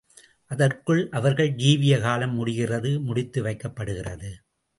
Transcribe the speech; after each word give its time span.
அதற்குள் 0.51 1.09
அவர்கள் 1.09 1.51
ஜீவிய 1.55 1.99
காலம் 1.99 2.33
முடிகிறது 2.33 2.99
முடித்து 2.99 3.43
வைக்கப்படுகிறது. 3.43 4.31